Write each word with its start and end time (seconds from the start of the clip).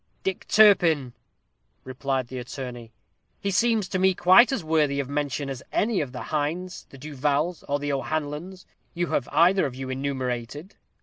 "Dick 0.23 0.47
Turpin," 0.47 1.13
replied 1.83 2.25
the 2.27 2.39
attorney: 2.39 2.91
"he 3.39 3.51
seems 3.51 3.87
to 3.89 3.99
me 3.99 4.15
quite 4.15 4.51
as 4.51 4.63
worthy 4.63 4.99
of 4.99 5.07
mention 5.07 5.47
as 5.47 5.61
any 5.71 6.01
of 6.01 6.11
the 6.11 6.23
Hinds, 6.33 6.87
the 6.89 6.97
Du 6.97 7.13
Vals, 7.13 7.61
or 7.69 7.77
the 7.77 7.93
O'Hanlons, 7.93 8.65
you 8.95 9.11
have 9.11 9.29
either 9.31 9.67
of 9.67 9.75
you 9.75 9.91
enumerated." 9.91 10.75